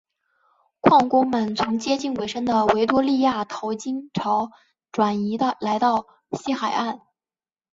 [0.79, 4.51] 矿工们从接近尾声的维多利亚淘金潮
[4.91, 7.01] 转移来到西海岸。